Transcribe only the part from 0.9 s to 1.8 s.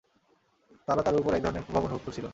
তার উপর এক ধরনের